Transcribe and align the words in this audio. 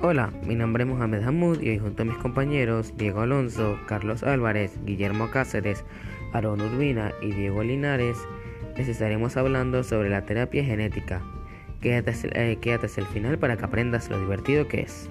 Hola, 0.00 0.32
mi 0.46 0.54
nombre 0.54 0.84
es 0.84 0.88
Mohamed 0.88 1.24
Hamud 1.24 1.60
y 1.60 1.70
hoy 1.70 1.78
junto 1.80 2.04
a 2.04 2.06
mis 2.06 2.16
compañeros 2.18 2.96
Diego 2.96 3.20
Alonso, 3.20 3.80
Carlos 3.88 4.22
Álvarez, 4.22 4.78
Guillermo 4.84 5.28
Cáceres, 5.28 5.84
Aaron 6.32 6.60
Urbina 6.60 7.10
y 7.20 7.32
Diego 7.32 7.64
Linares 7.64 8.16
les 8.76 8.86
estaremos 8.86 9.36
hablando 9.36 9.82
sobre 9.82 10.08
la 10.08 10.24
terapia 10.24 10.62
genética. 10.62 11.20
Quédate, 11.80 12.12
eh, 12.32 12.58
quédate 12.60 12.86
hasta 12.86 13.00
el 13.00 13.08
final 13.08 13.38
para 13.38 13.56
que 13.56 13.64
aprendas 13.64 14.08
lo 14.08 14.20
divertido 14.20 14.68
que 14.68 14.82
es. 14.82 15.10